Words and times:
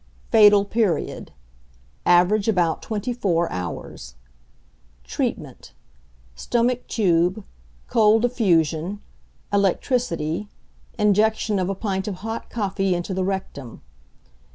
Fatal 0.31 0.65
Period. 0.65 1.31
Average 2.07 2.47
about 2.47 2.81
twenty 2.81 3.13
four 3.13 3.47
hours. 3.51 4.15
Treatment. 5.03 5.73
Stomach 6.33 6.87
tube, 6.87 7.43
cold 7.85 8.25
affusion, 8.25 8.97
electricity, 9.53 10.47
injection 10.97 11.59
of 11.59 11.69
a 11.69 11.75
pint 11.75 12.07
of 12.07 12.15
hot 12.25 12.49
coffee 12.49 12.95
into 12.95 13.13
the 13.13 13.23
rectum. 13.23 13.83